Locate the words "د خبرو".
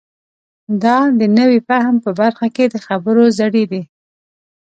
2.69-3.23